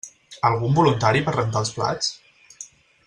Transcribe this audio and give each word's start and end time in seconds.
Algun 0.47 0.73
voluntari 0.79 1.21
per 1.27 1.35
rentar 1.37 1.63
els 1.65 1.73
plats? 1.77 2.11